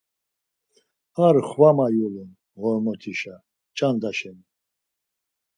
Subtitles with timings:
[1.25, 3.35] Ar xvama yulun Ğormotişa
[3.77, 4.45] ç̌anda şeni.